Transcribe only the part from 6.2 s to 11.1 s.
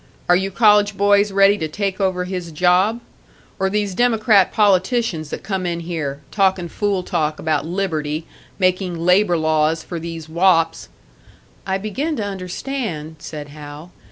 talking fool talk about liberty, making labour laws for these wops"